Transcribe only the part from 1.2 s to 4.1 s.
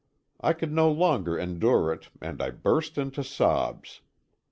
endure it and I burst into sobs.